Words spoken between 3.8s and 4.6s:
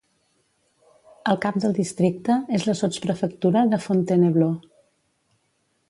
Fontainebleau.